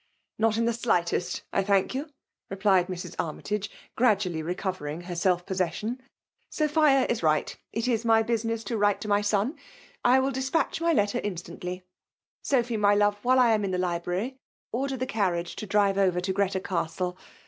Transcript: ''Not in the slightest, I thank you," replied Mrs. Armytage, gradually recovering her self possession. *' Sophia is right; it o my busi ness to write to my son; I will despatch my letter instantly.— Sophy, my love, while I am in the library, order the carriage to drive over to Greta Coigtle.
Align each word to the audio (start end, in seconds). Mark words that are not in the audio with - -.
''Not 0.39 0.57
in 0.57 0.65
the 0.65 0.73
slightest, 0.73 1.43
I 1.53 1.61
thank 1.63 1.93
you," 1.93 2.09
replied 2.49 2.87
Mrs. 2.87 3.13
Armytage, 3.19 3.69
gradually 3.95 4.41
recovering 4.41 5.01
her 5.01 5.15
self 5.15 5.45
possession. 5.45 6.01
*' 6.25 6.49
Sophia 6.59 7.05
is 7.07 7.21
right; 7.21 7.55
it 7.71 7.87
o 7.87 8.07
my 8.07 8.23
busi 8.23 8.45
ness 8.45 8.63
to 8.63 8.77
write 8.79 8.99
to 9.01 9.07
my 9.07 9.21
son; 9.21 9.59
I 10.03 10.17
will 10.17 10.31
despatch 10.31 10.81
my 10.81 10.91
letter 10.91 11.21
instantly.— 11.23 11.83
Sophy, 12.41 12.77
my 12.77 12.95
love, 12.95 13.19
while 13.21 13.37
I 13.39 13.51
am 13.51 13.63
in 13.63 13.69
the 13.69 13.77
library, 13.77 14.37
order 14.71 14.97
the 14.97 15.05
carriage 15.05 15.55
to 15.57 15.67
drive 15.67 15.99
over 15.99 16.19
to 16.19 16.33
Greta 16.33 16.59
Coigtle. 16.59 17.15